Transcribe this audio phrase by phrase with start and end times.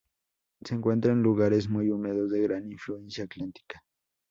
[0.63, 3.83] Se encuentra en lugares muy húmedos de gran influencia atlántica.